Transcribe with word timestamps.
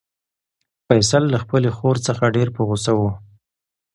فیصل 0.87 1.23
له 1.33 1.37
خپلې 1.43 1.69
خور 1.77 1.95
څخه 2.07 2.33
ډېر 2.35 2.47
په 2.55 2.61
غوسه 2.67 2.91
و. 2.99 3.01